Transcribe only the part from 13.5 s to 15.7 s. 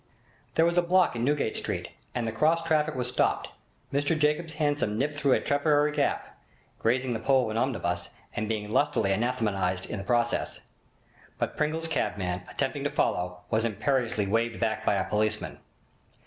was imperiously waved back by a policeman.